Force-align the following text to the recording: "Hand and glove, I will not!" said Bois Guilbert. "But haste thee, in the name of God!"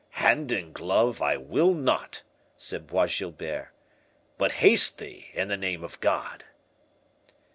"Hand 0.17 0.51
and 0.51 0.73
glove, 0.73 1.21
I 1.21 1.37
will 1.37 1.75
not!" 1.75 2.23
said 2.57 2.87
Bois 2.87 3.05
Guilbert. 3.05 3.69
"But 4.39 4.53
haste 4.53 4.97
thee, 4.97 5.29
in 5.35 5.47
the 5.47 5.57
name 5.57 5.83
of 5.83 5.99
God!" 5.99 6.43